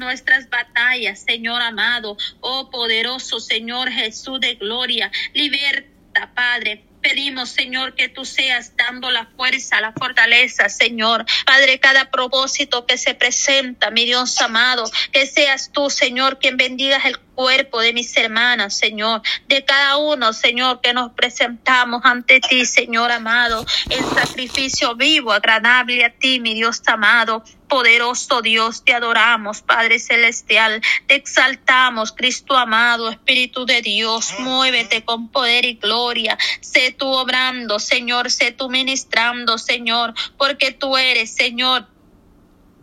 [0.00, 2.16] nuestras batallas, Señor amado.
[2.40, 9.24] Oh poderoso Señor Jesús de gloria, liberta, Padre Pedimos, Señor, que tú seas dando la
[9.24, 11.24] fuerza, la fortaleza, Señor.
[11.46, 17.06] Padre, cada propósito que se presenta, mi Dios amado, que seas tú, Señor, quien bendigas
[17.06, 22.66] el cuerpo de mis hermanas, Señor, de cada uno, Señor, que nos presentamos ante ti,
[22.66, 27.42] Señor amado, en sacrificio vivo, agradable a ti, mi Dios amado.
[27.70, 35.28] Poderoso Dios, te adoramos, Padre Celestial, te exaltamos, Cristo amado, Espíritu de Dios, muévete con
[35.28, 41.86] poder y gloria, sé tú obrando, Señor, sé tú ministrando, Señor, porque tú eres, Señor,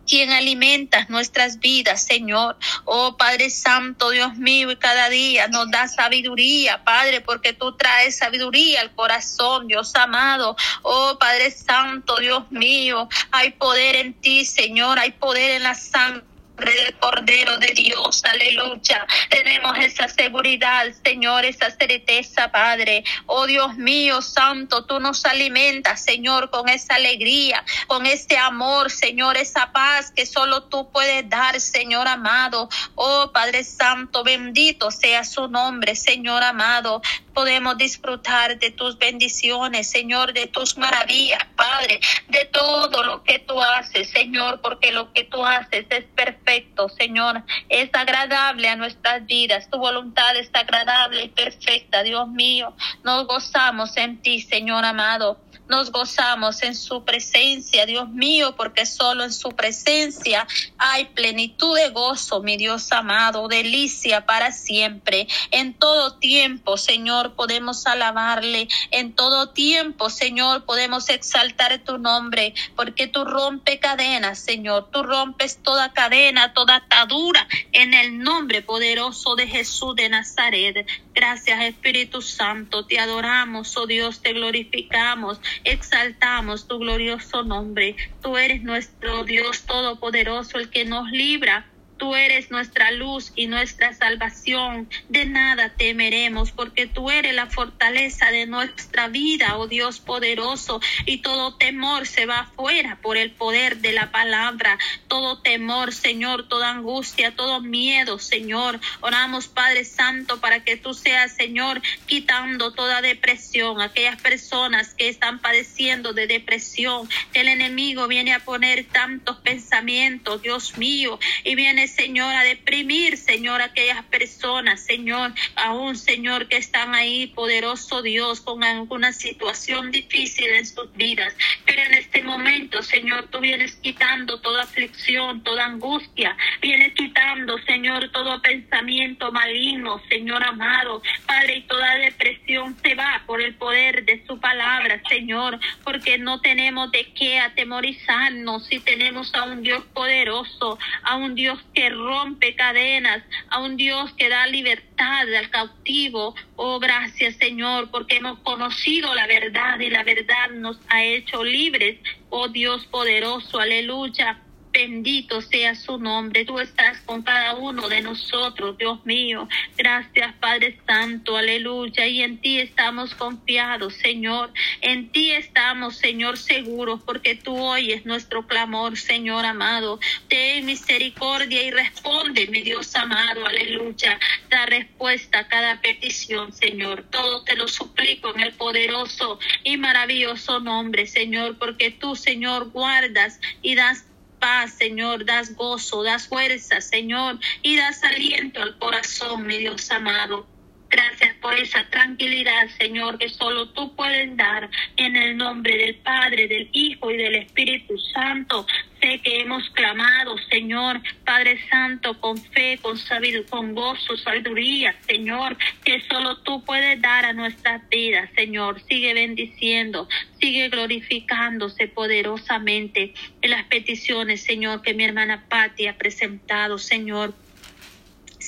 [0.08, 2.56] quien alimentas nuestras vidas, Señor.
[2.84, 8.16] Oh Padre Santo, Dios mío, y cada día nos da sabiduría, Padre, porque tú traes
[8.18, 10.56] sabiduría al corazón, Dios amado.
[10.82, 16.24] Oh Padre Santo, Dios mío, hay poder en ti, Señor, hay poder en la sangre
[16.58, 19.06] del Cordero de Dios, aleluya.
[19.30, 23.04] Tenemos esa seguridad, Señor, esa certeza, Padre.
[23.26, 29.36] Oh Dios mío, Santo, tú nos alimentas, Señor, con esa alegría, con ese amor, Señor,
[29.36, 32.68] esa paz que solo tú puedes dar, Señor amado.
[32.94, 37.02] Oh Padre Santo, bendito sea su nombre, Señor amado
[37.38, 43.62] podemos disfrutar de tus bendiciones, Señor, de tus maravillas, Padre, de todo lo que tú
[43.62, 46.47] haces, Señor, porque lo que tú haces es perfecto,
[46.96, 53.26] Señor, es agradable a nuestras vidas, tu voluntad es agradable y perfecta, Dios mío, nos
[53.26, 55.38] gozamos en ti, Señor amado.
[55.68, 60.46] Nos gozamos en su presencia, Dios mío, porque solo en su presencia
[60.78, 65.28] hay plenitud de gozo, mi Dios amado, delicia para siempre.
[65.50, 68.68] En todo tiempo, Señor, podemos alabarle.
[68.90, 74.88] En todo tiempo, Señor, podemos exaltar tu nombre, porque tú rompes cadenas, Señor.
[74.90, 80.86] Tú rompes toda cadena, toda atadura en el nombre poderoso de Jesús de Nazaret.
[81.14, 82.86] Gracias, Espíritu Santo.
[82.86, 87.96] Te adoramos, oh Dios, te glorificamos exaltamos tu glorioso nombre.
[88.20, 91.66] Tú eres nuestro Dios todopoderoso, el que nos libra
[91.98, 94.88] Tú eres nuestra luz y nuestra salvación.
[95.08, 100.80] De nada temeremos porque tú eres la fortaleza de nuestra vida, oh Dios poderoso.
[101.06, 104.78] Y todo temor se va afuera por el poder de la palabra.
[105.08, 108.78] Todo temor, Señor, toda angustia, todo miedo, Señor.
[109.00, 113.80] Oramos, Padre Santo, para que tú seas, Señor, quitando toda depresión.
[113.80, 120.78] Aquellas personas que están padeciendo de depresión, el enemigo viene a poner tantos pensamientos, Dios
[120.78, 127.26] mío, y viene Señor, a deprimir, Señor, aquellas personas, Señor, aún, Señor, que están ahí,
[127.28, 131.34] poderoso Dios, con alguna situación difícil en sus vidas.
[131.66, 138.10] Pero en este momento, Señor, tú vienes quitando toda aflicción, toda angustia, vienes quitando, Señor,
[138.10, 144.24] todo pensamiento maligno, Señor amado, Padre, y toda depresión se va por el poder de
[144.26, 150.76] su palabra, Señor, porque no tenemos de qué atemorizarnos si tenemos a un Dios poderoso,
[151.04, 156.34] a un Dios que rompe cadenas, a un Dios que da libertad al cautivo.
[156.56, 162.00] Oh, gracias Señor, porque hemos conocido la verdad y la verdad nos ha hecho libres.
[162.30, 164.47] Oh Dios poderoso, aleluya.
[164.78, 166.44] Bendito sea su nombre.
[166.44, 169.48] Tú estás con cada uno de nosotros, Dios mío.
[169.76, 171.36] Gracias, Padre Santo.
[171.36, 172.06] Aleluya.
[172.06, 174.52] Y en ti estamos confiados, Señor.
[174.80, 179.98] En ti estamos, Señor, seguros, porque tú oyes nuestro clamor, Señor amado.
[180.28, 183.46] Ten misericordia y responde, mi Dios amado.
[183.46, 184.20] Aleluya.
[184.48, 187.02] Da respuesta a cada petición, Señor.
[187.10, 193.40] Todo te lo suplico en el poderoso y maravilloso nombre, Señor, porque tú, Señor, guardas
[193.60, 194.04] y das
[194.38, 200.57] paz, Señor, das gozo, das fuerza, Señor, y das aliento al corazón, mi Dios amado.
[200.90, 206.48] Gracias por esa tranquilidad, Señor, que solo tú puedes dar en el nombre del Padre,
[206.48, 208.66] del Hijo y del Espíritu Santo.
[209.00, 215.58] Sé que hemos clamado, Señor, Padre Santo, con fe, con sabiduría, con gozo, sabiduría, Señor,
[215.84, 218.80] que solo tú puedes dar a nuestras vidas, Señor.
[218.88, 220.08] Sigue bendiciendo,
[220.40, 223.12] sigue glorificándose poderosamente
[223.42, 227.34] en las peticiones, Señor, que mi hermana Patti ha presentado, Señor.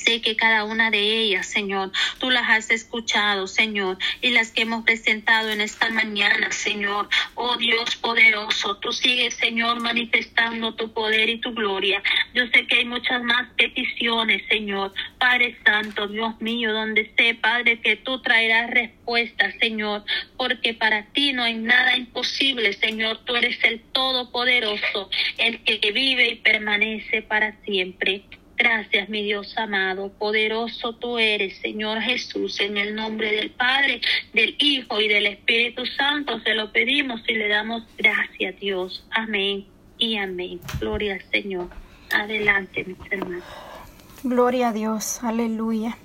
[0.03, 4.63] Sé que cada una de ellas, Señor, tú las has escuchado, Señor, y las que
[4.63, 7.07] hemos presentado en esta mañana, Señor.
[7.35, 12.01] Oh Dios poderoso, tú sigues, Señor, manifestando tu poder y tu gloria.
[12.33, 14.91] Yo sé que hay muchas más peticiones, Señor.
[15.19, 20.03] Padre Santo, Dios mío, donde sé, Padre, que tú traerás respuestas, Señor,
[20.35, 23.19] porque para ti no hay nada imposible, Señor.
[23.25, 28.23] Tú eres el Todopoderoso, el que vive y permanece para siempre.
[28.61, 34.01] Gracias, mi Dios amado, poderoso tú eres, Señor Jesús, en el nombre del Padre,
[34.33, 39.03] del Hijo y del Espíritu Santo, se lo pedimos y le damos gracias, Dios.
[39.09, 39.65] Amén
[39.97, 40.59] y amén.
[40.79, 41.69] Gloria al Señor.
[42.13, 43.43] Adelante, mis hermanos.
[44.21, 45.97] Gloria a Dios, aleluya.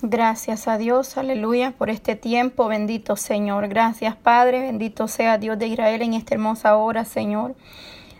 [0.00, 3.66] Gracias a Dios, aleluya, por este tiempo, bendito Señor.
[3.66, 7.56] Gracias, Padre, bendito sea Dios de Israel en esta hermosa hora, Señor.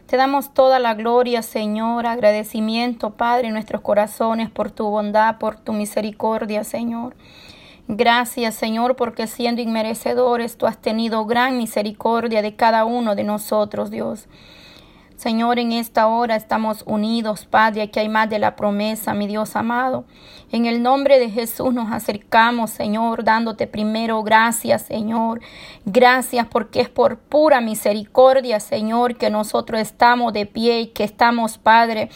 [0.07, 5.57] Te damos toda la gloria, Señor, agradecimiento, Padre, en nuestros corazones por tu bondad, por
[5.57, 7.17] tu misericordia, Señor.
[7.89, 13.91] Gracias, Señor, porque siendo inmerecedores, tú has tenido gran misericordia de cada uno de nosotros,
[13.91, 14.29] Dios.
[15.17, 19.55] Señor, en esta hora estamos unidos, Padre, aquí hay más de la promesa, mi Dios
[19.55, 20.05] amado.
[20.51, 25.41] En el nombre de Jesús nos acercamos, Señor, dándote primero gracias, Señor.
[25.85, 31.59] Gracias porque es por pura misericordia, Señor, que nosotros estamos de pie y que estamos,
[31.59, 32.11] Padre,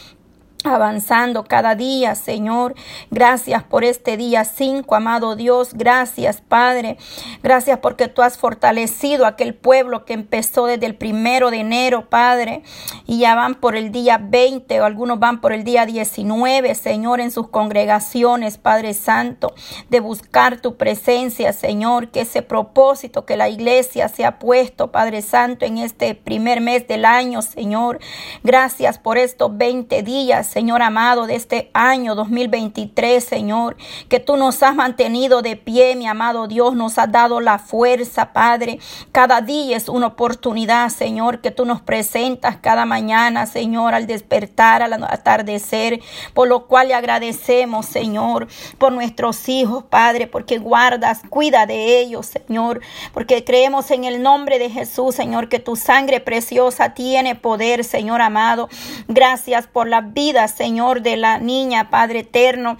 [0.64, 2.74] avanzando cada día, Señor.
[3.10, 5.70] Gracias por este día 5, amado Dios.
[5.74, 6.98] Gracias, Padre.
[7.42, 12.62] Gracias porque tú has fortalecido aquel pueblo que empezó desde el primero de enero, Padre.
[13.06, 17.20] Y ya van por el día 20 o algunos van por el día 19, Señor,
[17.20, 19.54] en sus congregaciones, Padre Santo,
[19.90, 22.08] de buscar tu presencia, Señor.
[22.08, 26.88] Que ese propósito que la iglesia se ha puesto, Padre Santo, en este primer mes
[26.88, 28.00] del año, Señor.
[28.42, 33.76] Gracias por estos 20 días, Señor amado, de este año 2023, Señor,
[34.08, 38.32] que tú nos has mantenido de pie, mi amado Dios, nos has dado la fuerza,
[38.32, 38.78] Padre.
[39.12, 44.82] Cada día es una oportunidad, Señor, que tú nos presentas cada mañana, Señor, al despertar,
[44.82, 46.00] al atardecer,
[46.32, 48.48] por lo cual le agradecemos, Señor,
[48.78, 52.80] por nuestros hijos, Padre, porque guardas, cuida de ellos, Señor,
[53.12, 58.22] porque creemos en el nombre de Jesús, Señor, que tu sangre preciosa tiene poder, Señor
[58.22, 58.68] amado.
[59.08, 62.76] Gracias por la vida Señor, de la niña, Padre eterno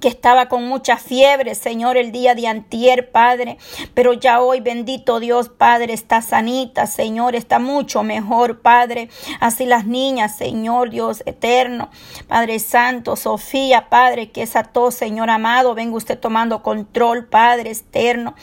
[0.00, 3.58] que estaba con mucha fiebre, Señor, el día de antier, Padre,
[3.94, 9.08] pero ya hoy, bendito Dios, Padre, está sanita, Señor, está mucho mejor, Padre.
[9.40, 11.90] Así las niñas, Señor, Dios eterno,
[12.26, 18.34] Padre Santo, Sofía, Padre, que esa tos, Señor amado, venga usted tomando control, Padre eterno.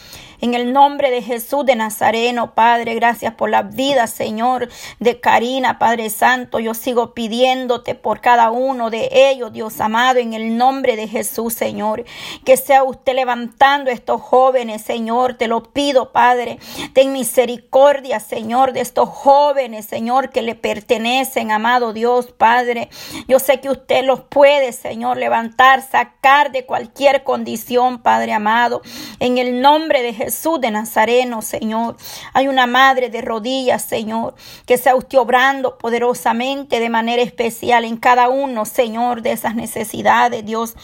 [0.41, 4.69] En el nombre de Jesús de Nazareno, Padre, gracias por la vida, Señor,
[4.99, 6.59] de Karina, Padre Santo.
[6.59, 11.53] Yo sigo pidiéndote por cada uno de ellos, Dios amado, en el nombre de Jesús,
[11.53, 12.05] Señor.
[12.45, 15.33] Que sea usted levantando a estos jóvenes, Señor.
[15.33, 16.57] Te lo pido, Padre.
[16.93, 22.87] Ten misericordia, Señor, de estos jóvenes, Señor, que le pertenecen, amado Dios, Padre.
[23.27, 28.81] Yo sé que usted los puede, Señor, levantar, sacar de cualquier condición, Padre amado.
[29.19, 30.28] En el nombre de Jesús.
[30.29, 31.97] Jesús de Nazareno, Señor.
[32.33, 34.35] Hay una madre de rodillas, Señor,
[34.67, 40.45] que sea usted obrando poderosamente de manera especial en cada uno, Señor, de esas necesidades,
[40.45, 40.75] Dios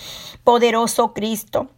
[0.44, 1.70] poderoso Cristo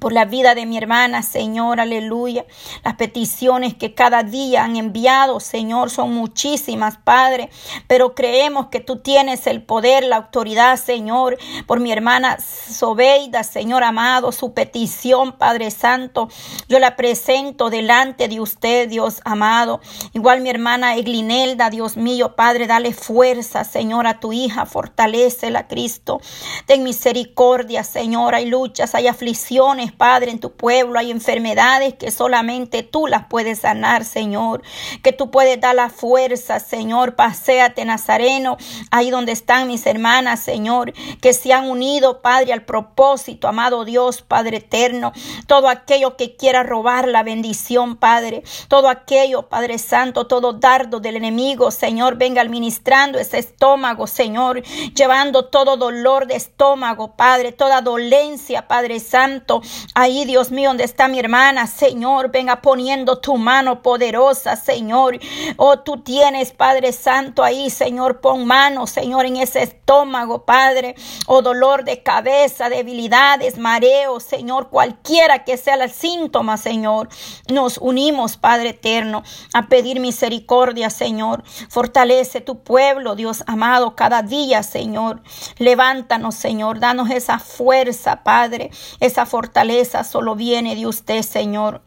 [0.00, 2.44] por la vida de mi hermana, Señor, aleluya.
[2.84, 7.48] Las peticiones que cada día han enviado, Señor, son muchísimas, Padre,
[7.86, 13.82] pero creemos que tú tienes el poder, la autoridad, Señor, por mi hermana Sobeida, Señor
[13.82, 16.28] amado, su petición, Padre Santo,
[16.68, 19.80] yo la presento delante de usted, Dios amado.
[20.12, 26.20] Igual mi hermana Eglinelda, Dios mío, Padre, dale fuerza, Señor, a tu hija, fortalecela, Cristo.
[26.66, 30.98] Ten misericordia, Señor, hay luchas, hay aflicciones Padre, en tu pueblo.
[30.98, 34.62] Hay enfermedades que solamente tú las puedes sanar, Señor.
[35.02, 37.14] Que tú puedes dar la fuerza, Señor.
[37.14, 38.56] Paseate, Nazareno,
[38.90, 44.22] ahí donde están mis hermanas, Señor, que se han unido, Padre, al propósito, amado Dios,
[44.22, 45.12] Padre eterno.
[45.46, 48.42] Todo aquello que quiera robar la bendición, Padre.
[48.68, 54.62] Todo aquello, Padre Santo, todo dardo del enemigo, Señor, venga administrando ese estómago, Señor,
[54.94, 59.62] llevando todo dolor de estómago, Padre, toda dolencia, Padre Santo,
[59.94, 65.18] Ahí, Dios mío, donde está mi hermana, Señor, venga poniendo tu mano poderosa, Señor.
[65.56, 70.94] Oh, tú tienes, Padre Santo, ahí, Señor, pon mano, Señor, en ese estómago, Padre.
[71.26, 77.08] Oh, dolor de cabeza, debilidades, mareos, Señor, cualquiera que sea el síntoma, Señor.
[77.48, 79.22] Nos unimos, Padre eterno,
[79.54, 81.42] a pedir misericordia, Señor.
[81.68, 85.22] Fortalece tu pueblo, Dios amado, cada día, Señor.
[85.58, 86.78] Levántanos, Señor.
[86.78, 88.70] Danos esa fuerza, Padre,
[89.00, 89.57] esa fortaleza
[90.04, 91.80] solo viene de usted, Señor.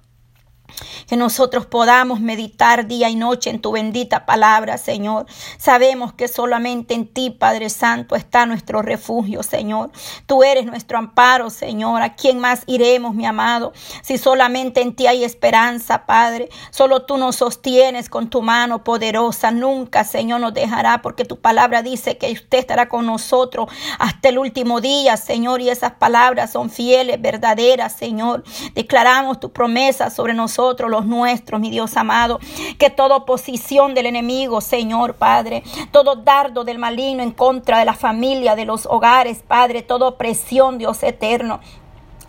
[1.08, 5.26] Que nosotros podamos meditar día y noche en tu bendita palabra, Señor.
[5.58, 9.92] Sabemos que solamente en ti, Padre Santo, está nuestro refugio, Señor.
[10.26, 12.02] Tú eres nuestro amparo, Señor.
[12.02, 13.74] ¿A quién más iremos, mi amado?
[14.02, 16.50] Si solamente en ti hay esperanza, Padre.
[16.70, 19.52] Solo tú nos sostienes con tu mano poderosa.
[19.52, 24.38] Nunca, Señor, nos dejará, porque tu palabra dice que usted estará con nosotros hasta el
[24.38, 25.62] último día, Señor.
[25.62, 28.44] Y esas palabras son fieles, verdaderas, Señor.
[28.74, 32.40] Declaramos tu promesa sobre nosotros los nuestros, mi Dios amado.
[32.78, 37.94] Que toda oposición del enemigo, Señor Padre, todo dardo del maligno en contra de la
[37.94, 41.60] familia, de los hogares, Padre, toda opresión, Dios eterno,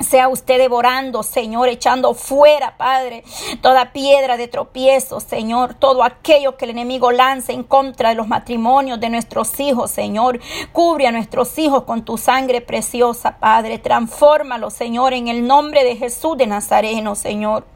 [0.03, 3.25] sea usted devorando, Señor, echando fuera, Padre,
[3.61, 8.29] toda piedra de tropiezo, Señor, todo aquello que el enemigo lance en contra de los
[8.29, 10.41] matrimonios de nuestros hijos, Señor.
[10.73, 13.79] Cubre a nuestros hijos con tu sangre preciosa, Padre.
[13.79, 17.72] Transfórmalo, Señor, en el nombre de Jesús de Nazareno, Señor.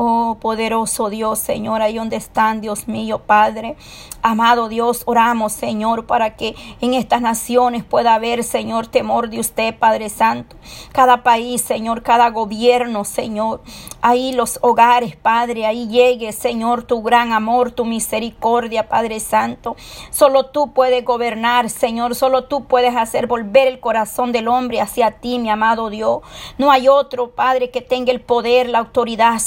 [0.00, 3.74] Oh, poderoso Dios, Señor, ahí donde están, Dios mío, Padre.
[4.22, 9.76] Amado Dios, oramos, Señor, para que en estas naciones pueda haber, Señor, temor de usted,
[9.76, 10.54] Padre Santo.
[10.92, 13.60] Cada país, Señor, cada gobierno, Señor.
[14.00, 19.74] Ahí los hogares, Padre, ahí llegue, Señor, tu gran amor, tu misericordia, Padre Santo.
[20.10, 22.14] Solo tú puedes gobernar, Señor.
[22.14, 26.20] Solo tú puedes hacer volver el corazón del hombre hacia ti, mi amado Dios.
[26.56, 29.38] No hay otro, Padre, que tenga el poder, la autoridad,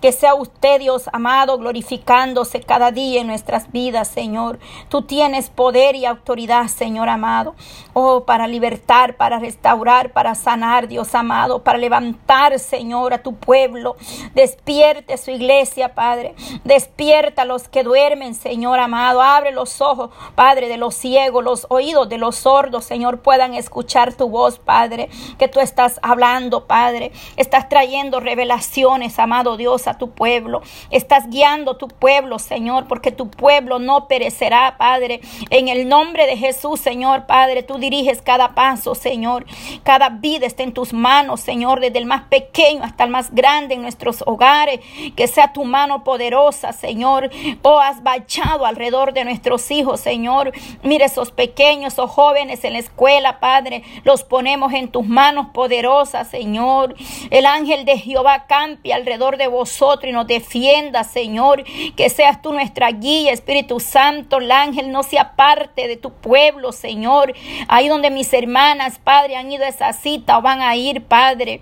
[0.00, 4.58] Que sea usted, Dios amado, glorificándose cada día en nuestras vidas, Señor.
[4.88, 7.54] Tú tienes poder y autoridad, Señor amado.
[7.92, 13.96] Oh, para libertar, para restaurar, para sanar, Dios amado, para levantar, Señor, a tu pueblo.
[14.34, 16.34] Despierte su iglesia, Padre.
[16.64, 19.22] Despierta a los que duermen, Señor amado.
[19.22, 24.14] Abre los ojos, Padre, de los ciegos, los oídos de los sordos, Señor, puedan escuchar
[24.14, 25.08] tu voz, Padre,
[25.38, 27.12] que tú estás hablando, Padre.
[27.36, 30.62] Estás trayendo revelaciones, amado Dios, a tu pueblo.
[30.90, 35.20] Estás guiando tu pueblo, Señor, porque tu pueblo no perecerá, Padre.
[35.50, 39.46] En el nombre de Jesús, Señor, Padre, tú diriges cada paso, Señor.
[39.84, 43.74] Cada vida está en tus manos, Señor, desde el más pequeño hasta el más grande
[43.74, 44.80] en nuestros hogares.
[45.14, 47.30] Que sea tu mano poderosa, Señor.
[47.62, 50.52] Oh, has bachado alrededor de nuestros hijos, Señor.
[50.82, 53.84] Mire esos pequeños, esos jóvenes en la escuela, Padre.
[54.04, 56.94] Los ponemos en tus manos poderosas, Señor.
[57.30, 61.64] El ángel de Jehová campe alrededor de vosotros y nos defienda, Señor.
[61.96, 64.38] Que seas tú nuestra guía, Espíritu Santo.
[64.38, 67.34] El ángel no se aparte de tu pueblo, Señor.
[67.68, 71.60] Ahí donde mis hermanas, Padre, han ido a esa cita o van a ir, Padre.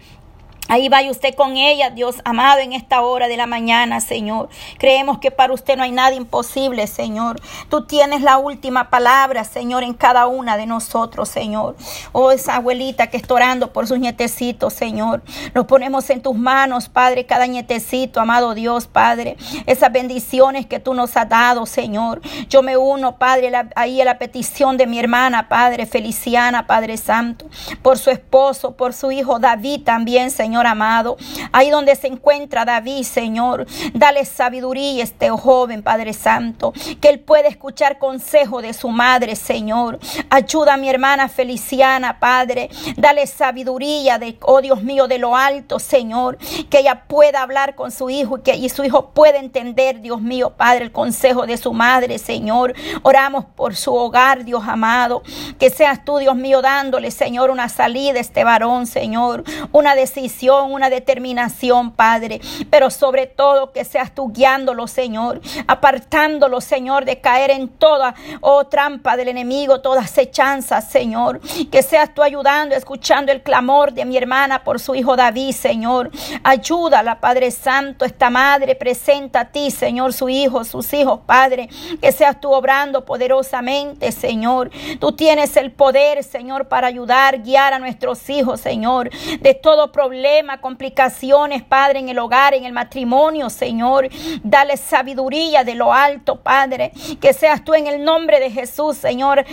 [0.67, 4.49] Ahí vaya usted con ella, Dios amado, en esta hora de la mañana, Señor.
[4.79, 7.39] Creemos que para usted no hay nada imposible, Señor.
[7.69, 11.77] Tú tienes la última palabra, Señor, en cada una de nosotros, Señor.
[12.13, 15.23] Oh, esa abuelita que está orando por sus nietecitos, Señor.
[15.53, 19.37] Los ponemos en tus manos, Padre, cada nietecito, amado Dios, Padre.
[19.67, 22.23] Esas bendiciones que tú nos has dado, Señor.
[22.49, 27.47] Yo me uno, Padre, ahí a la petición de mi hermana, Padre Feliciana, Padre Santo,
[27.83, 30.54] por su esposo, por su hijo David también, Señor.
[30.55, 31.17] Señor amado.
[31.51, 33.67] Ahí donde se encuentra David, Señor.
[33.93, 36.73] Dale sabiduría a este joven, Padre Santo.
[37.01, 39.99] Que él pueda escuchar consejo de su madre, Señor.
[40.31, 42.71] Ayuda a mi hermana Feliciana, Padre.
[42.97, 46.39] Dale sabiduría de, oh Dios mío, de lo alto, Señor.
[46.71, 50.21] Que ella pueda hablar con su hijo y que y su hijo pueda entender, Dios
[50.21, 52.75] mío, Padre, el consejo de su madre, Señor.
[53.03, 55.25] Oramos por su hogar, Dios amado.
[55.59, 59.43] Que seas tú, Dios mío, dándole, Señor, una salida a este varón, Señor.
[59.73, 62.41] Una decisión una determinación, Padre.
[62.71, 68.65] Pero sobre todo que seas tú guiándolo, Señor, apartándolo, Señor, de caer en toda oh,
[68.67, 71.41] trampa del enemigo, toda acechanza, Señor.
[71.71, 76.11] Que seas tú ayudando, escuchando el clamor de mi hermana por su hijo David, Señor.
[76.43, 81.69] Ayúdala, Padre Santo, esta madre presenta a ti, Señor, su hijo, sus hijos, Padre.
[82.01, 84.71] Que seas tú obrando poderosamente, Señor.
[85.01, 89.11] Tú tienes el poder, Señor, para ayudar, guiar a nuestros hijos, Señor,
[89.41, 94.09] de todo problema complicaciones, Padre, en el hogar, en el matrimonio, Señor.
[94.43, 96.93] Dale sabiduría de lo alto, Padre.
[97.21, 99.45] Que seas tú en el nombre de Jesús, Señor.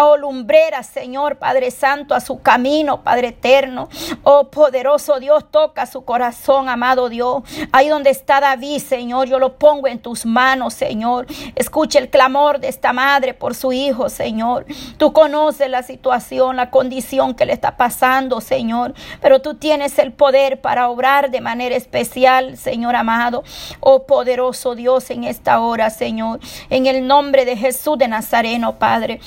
[0.00, 3.88] Oh, lumbrera, Señor, Padre Santo, a su camino, Padre eterno.
[4.22, 7.42] Oh, poderoso Dios, toca su corazón, amado Dios.
[7.72, 11.26] Ahí donde está David, Señor, yo lo pongo en tus manos, Señor.
[11.54, 14.66] Escuche el clamor de esta madre por su hijo, Señor.
[14.96, 18.94] Tú conoces la situación, la condición que le está pasando, Señor.
[19.20, 23.44] Pero tú tienes el poder para obrar de manera especial, Señor amado.
[23.80, 26.40] Oh poderoso Dios en esta hora, Señor.
[26.70, 29.20] En el nombre de Jesús de Nazareno, Padre.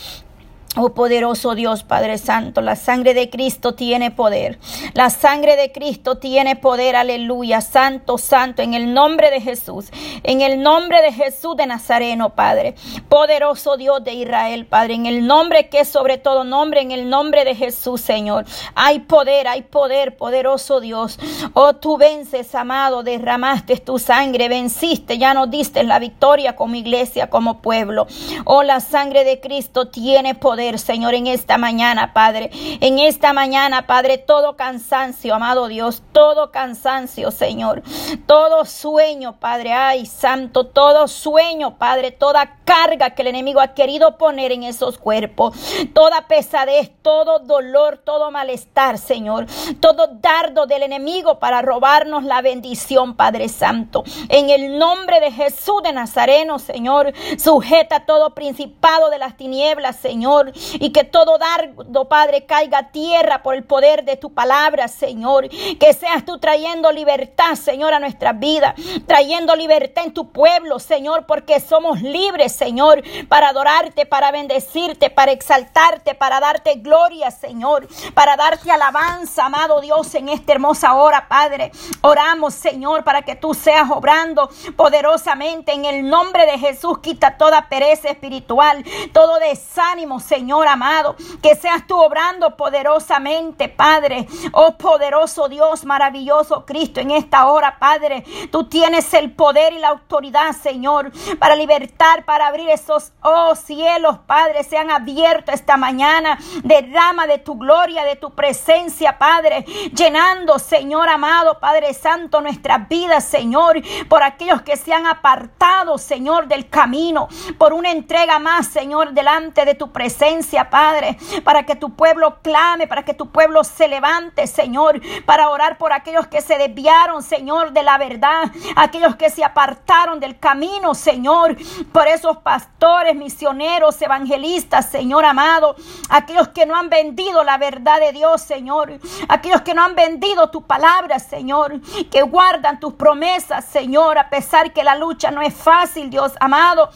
[0.76, 4.60] Oh poderoso Dios Padre Santo, la sangre de Cristo tiene poder.
[4.94, 7.60] La sangre de Cristo tiene poder, aleluya.
[7.62, 9.88] Santo, santo, en el nombre de Jesús.
[10.22, 12.76] En el nombre de Jesús de Nazareno, Padre.
[13.10, 14.94] Poderoso Dios de Israel, Padre.
[14.94, 18.46] En el nombre que es sobre todo nombre, en el nombre de Jesús, Señor.
[18.76, 21.18] Hay poder, hay poder, poderoso Dios.
[21.54, 27.28] Oh, tú vences, amado, derramaste tu sangre, venciste, ya nos diste la victoria como iglesia,
[27.28, 28.06] como pueblo.
[28.46, 32.50] Oh, la sangre de Cristo tiene poder Señor, en esta mañana, Padre.
[32.82, 37.82] En esta mañana, Padre, todo cansancio, amado Dios, todo cansancio, Señor.
[38.26, 44.18] Todo sueño, Padre, ay, santo, todo sueño, Padre, toda carga que el enemigo ha querido
[44.18, 45.56] poner en esos cuerpos,
[45.94, 49.48] toda pesadez, todo dolor, todo malestar, Señor,
[49.80, 54.04] todo dardo del enemigo para robarnos la bendición, Padre Santo.
[54.28, 60.49] En el nombre de Jesús de Nazareno, Señor, sujeta todo principado de las tinieblas, Señor,
[60.54, 65.50] y que todo dardo, Padre, caiga a tierra por el poder de tu palabra, Señor.
[65.50, 68.76] Que seas tú trayendo libertad, Señor, a nuestra vida,
[69.08, 75.32] trayendo libertad en tu pueblo, Señor, porque somos libres, Señor, para adorarte, para bendecirte, para
[75.32, 81.72] exaltarte, para darte gloria, Señor, para darte alabanza, amado Dios, en esta hermosa hora, Padre.
[82.02, 87.00] Oramos, Señor, para que tú seas obrando poderosamente en el nombre de Jesús.
[87.00, 94.26] Quita toda pereza espiritual, todo desánimo, Señor Señor amado, que seas tú obrando poderosamente, Padre.
[94.54, 99.90] Oh poderoso Dios, maravilloso Cristo, en esta hora, Padre, tú tienes el poder y la
[99.90, 106.40] autoridad, Señor, para libertar, para abrir esos, oh cielos, Padre, sean abiertos esta mañana.
[106.64, 113.26] Derrama de tu gloria, de tu presencia, Padre, llenando, Señor amado, Padre Santo, nuestras vidas,
[113.26, 117.28] Señor, por aquellos que se han apartado, Señor, del camino,
[117.58, 120.29] por una entrega más, Señor, delante de tu presencia
[120.70, 125.78] Padre, para que tu pueblo clame, para que tu pueblo se levante, Señor, para orar
[125.78, 130.94] por aquellos que se desviaron, Señor, de la verdad, aquellos que se apartaron del camino,
[130.94, 131.58] Señor,
[131.92, 135.76] por esos pastores, misioneros, evangelistas, Señor amado,
[136.10, 140.50] aquellos que no han vendido la verdad de Dios, Señor, aquellos que no han vendido
[140.52, 141.82] tu palabra, Señor,
[142.12, 146.90] que guardan tus promesas, Señor, a pesar que la lucha no es fácil, Dios amado.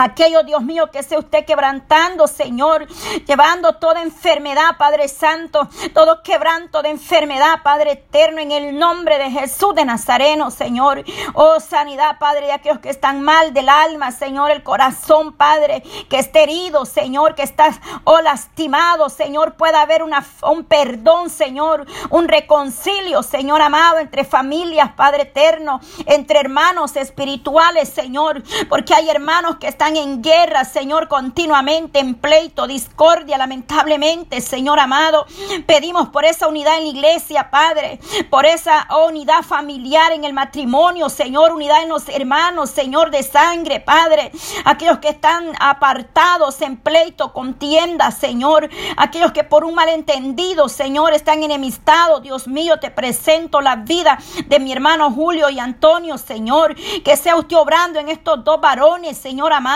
[0.00, 2.86] Aquello, Dios mío, que sea usted quebrantando, Señor,
[3.26, 9.28] llevando toda enfermedad, Padre Santo, todo quebranto de enfermedad, Padre eterno, en el nombre de
[9.28, 11.02] Jesús de Nazareno, Señor.
[11.34, 16.20] Oh, sanidad, Padre, de aquellos que están mal del alma, Señor, el corazón, Padre, que
[16.20, 17.70] esté herido, Señor, que está,
[18.04, 24.92] oh, lastimado, Señor, pueda haber una, un perdón, Señor, un reconcilio, Señor amado, entre familias,
[24.92, 32.00] Padre eterno, entre hermanos espirituales, Señor, porque hay hermanos que están en guerra, Señor, continuamente
[32.00, 35.24] en pleito, discordia, lamentablemente, Señor amado.
[35.66, 41.08] Pedimos por esa unidad en la iglesia, Padre, por esa unidad familiar en el matrimonio,
[41.08, 44.32] Señor, unidad en los hermanos, Señor, de sangre, Padre.
[44.64, 48.68] Aquellos que están apartados en pleito, contienda, Señor.
[48.96, 52.22] Aquellos que por un malentendido, Señor, están enemistados.
[52.22, 56.74] Dios mío, te presento la vida de mi hermano Julio y Antonio, Señor.
[57.04, 59.67] Que sea usted obrando en estos dos varones, Señor amado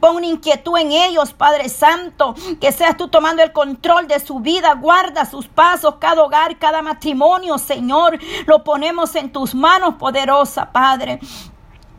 [0.00, 2.34] Pon una inquietud en ellos, Padre Santo.
[2.60, 4.74] Que seas tú tomando el control de su vida.
[4.74, 8.18] Guarda sus pasos, cada hogar, cada matrimonio, Señor.
[8.46, 11.20] Lo ponemos en tus manos, poderosa, Padre.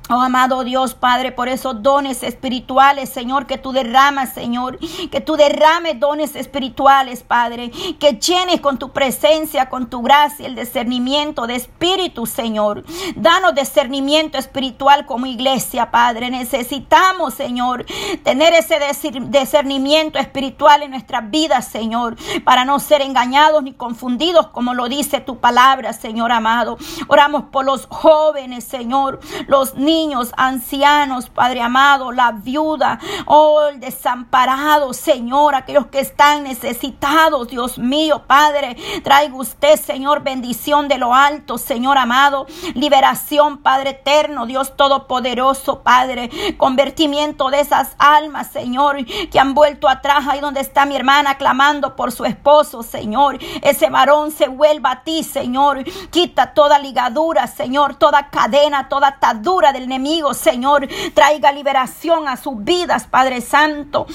[0.10, 4.80] Oh amado Dios Padre, por esos dones espirituales, Señor, que tú derramas, Señor,
[5.12, 10.56] que tú derrames dones espirituales, Padre, que llenes con tu presencia, con tu gracia, el
[10.56, 12.86] discernimiento de espíritu, Señor.
[13.18, 16.30] Danos discernimiento espiritual como iglesia, Padre.
[16.30, 17.86] Necesitamos, Señor,
[18.24, 18.80] tener ese
[19.28, 22.16] discernimiento espiritual en nuestras vidas, Señor,
[22.46, 26.78] para no ser engañados ni confundidos, como lo dice tu palabra, Señor amado.
[27.10, 33.80] Oramos por los jóvenes, Señor, los niños niños, ancianos, Padre amado, la viuda, oh, el
[33.80, 41.16] desamparado, Señor, aquellos que están necesitados, Dios mío, Padre, traiga usted, Señor, bendición de lo
[41.16, 49.40] alto, Señor amado, liberación, Padre eterno, Dios todopoderoso, Padre, convertimiento de esas almas, Señor, que
[49.40, 54.30] han vuelto atrás, ahí donde está mi hermana clamando por su esposo, Señor, ese varón
[54.30, 60.34] se vuelva a ti, Señor, quita toda ligadura, Señor, toda cadena, toda atadura del enemigo,
[60.34, 60.88] Señor.
[61.14, 64.06] Traiga liberación a sus vidas, Padre Santo.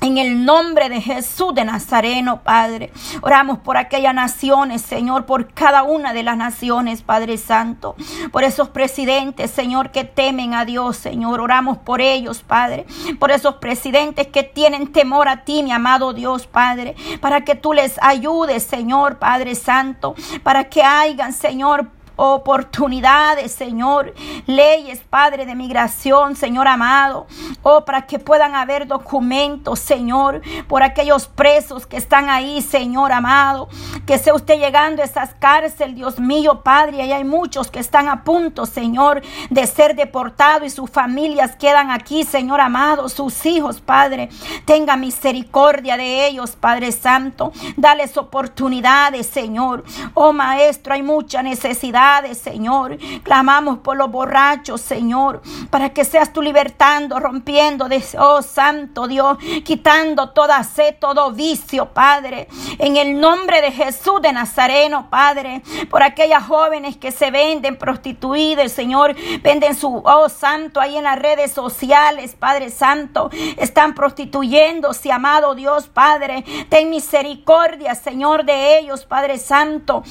[0.00, 2.92] En el nombre de Jesús de Nazareno, Padre.
[3.20, 7.96] Oramos por aquellas naciones, Señor, por cada una de las naciones, Padre Santo.
[8.30, 11.40] Por esos presidentes, Señor, que temen a Dios, Señor.
[11.40, 12.86] Oramos por ellos, Padre.
[13.18, 16.94] Por esos presidentes que tienen temor a ti, mi amado Dios, Padre.
[17.20, 20.14] Para que tú les ayudes, Señor, Padre Santo.
[20.44, 24.12] Para que hagan, Señor, oportunidades, Señor,
[24.46, 27.28] leyes, Padre, de migración, Señor amado,
[27.62, 33.68] oh, para que puedan haber documentos, Señor, por aquellos presos que están ahí, Señor amado,
[34.04, 38.08] que sea usted llegando a esas cárceles, Dios mío, Padre, y hay muchos que están
[38.08, 43.80] a punto, Señor, de ser deportados y sus familias quedan aquí, Señor amado, sus hijos,
[43.80, 44.28] Padre,
[44.64, 52.98] tenga misericordia de ellos, Padre Santo, dales oportunidades, Señor, oh Maestro, hay mucha necesidad Señor.
[53.22, 59.38] Clamamos por los borrachos, Señor, para que seas tú libertando, rompiendo, de, oh Santo Dios,
[59.64, 62.48] quitando toda sed, todo vicio, Padre.
[62.78, 68.72] En el nombre de Jesús de Nazareno, Padre, por aquellas jóvenes que se venden prostituidas,
[68.72, 75.54] Señor, venden su, oh Santo, ahí en las redes sociales, Padre Santo, están prostituyéndose, amado
[75.54, 76.44] Dios, Padre.
[76.68, 80.02] Ten misericordia, Señor, de ellos, Padre Santo.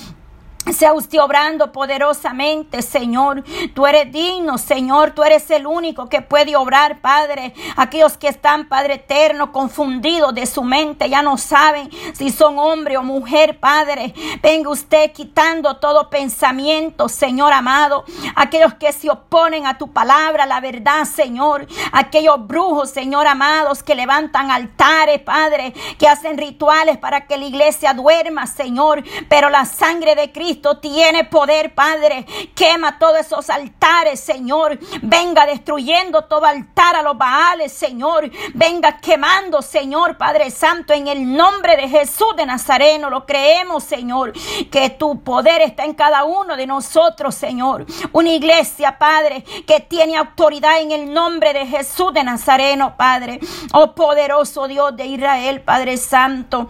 [0.74, 3.44] Sea usted obrando poderosamente, Señor.
[3.74, 5.12] Tú eres digno, Señor.
[5.12, 7.54] Tú eres el único que puede obrar, Padre.
[7.78, 12.98] Aquellos que están, Padre eterno, confundidos de su mente, ya no saben si son hombre
[12.98, 14.14] o mujer, Padre.
[14.42, 18.04] Venga usted quitando todo pensamiento, Señor amado.
[18.36, 21.66] Aquellos que se oponen a tu palabra, la verdad, Señor.
[21.94, 27.94] Aquellos brujos, Señor amados, que levantan altares, Padre, que hacen rituales para que la iglesia
[27.94, 29.04] duerma, Señor.
[29.30, 32.26] Pero la sangre de Cristo tiene poder, Padre.
[32.56, 34.80] Quema todos esos altares, Señor.
[35.02, 38.30] Venga destruyendo todo altar a los Baales, Señor.
[38.54, 43.10] Venga quemando, Señor, Padre Santo, en el nombre de Jesús de Nazareno.
[43.10, 44.34] Lo creemos, Señor,
[44.72, 47.86] que tu poder está en cada uno de nosotros, Señor.
[48.12, 53.40] Una iglesia, Padre, que tiene autoridad en el nombre de Jesús de Nazareno, Padre.
[53.74, 56.70] Oh poderoso Dios de Israel, Padre Santo.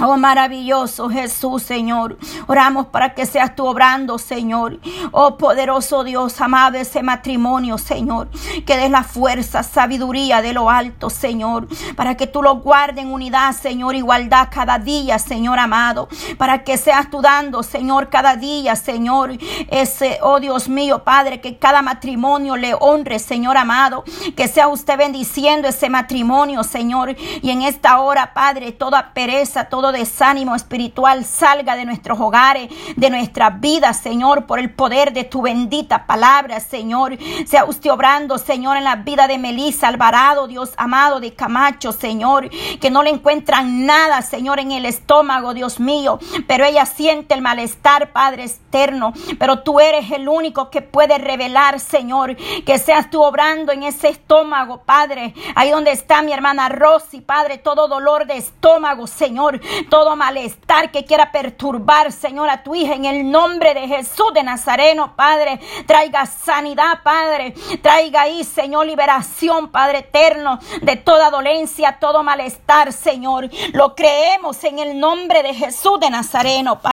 [0.00, 2.16] Oh maravilloso Jesús, Señor.
[2.46, 4.80] Oramos para que seas tú obrando, Señor.
[5.10, 8.30] Oh poderoso Dios, amado ese matrimonio, Señor.
[8.64, 11.68] Que des la fuerza, sabiduría de lo alto, Señor.
[11.94, 16.08] Para que tú lo guardes en unidad, Señor, igualdad cada día, Señor amado.
[16.38, 19.32] Para que seas tú dando, Señor, cada día, Señor.
[19.68, 24.04] Ese, oh Dios mío, Padre, que cada matrimonio le honre, Señor amado.
[24.36, 27.14] Que sea usted bendiciendo ese matrimonio, Señor.
[27.42, 33.10] Y en esta hora, Padre, toda pereza, todo desánimo espiritual salga de nuestros hogares, de
[33.10, 37.18] nuestras vidas, Señor, por el poder de tu bendita palabra, Señor.
[37.46, 42.48] Sea usted obrando, Señor, en la vida de Melissa Alvarado, Dios amado de Camacho, Señor,
[42.80, 47.42] que no le encuentran nada, Señor, en el estómago, Dios mío, pero ella siente el
[47.42, 53.20] malestar, Padre externo, pero tú eres el único que puede revelar, Señor, que seas tú
[53.20, 58.36] obrando en ese estómago, Padre, ahí donde está mi hermana Rosy, Padre, todo dolor de
[58.36, 63.88] estómago, Señor, todo malestar que quiera perturbar, Señor, a tu hija en el nombre de
[63.88, 65.60] Jesús de Nazareno, Padre.
[65.86, 67.54] Traiga sanidad, Padre.
[67.82, 73.50] Traiga ahí, Señor, liberación, Padre eterno, de toda dolencia, todo malestar, Señor.
[73.72, 76.80] Lo creemos en el nombre de Jesús de Nazareno, Padre.